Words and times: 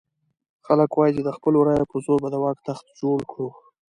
خلک 0.65 0.91
وایي 0.93 1.11
چې 1.17 1.21
د 1.23 1.29
خپلو 1.37 1.57
رایو 1.67 1.89
په 1.91 1.97
زور 2.05 2.17
به 2.23 2.29
د 2.31 2.35
واک 2.43 2.57
تخت 2.67 2.85
جوړ 2.99 3.17
کړو. 3.31 3.49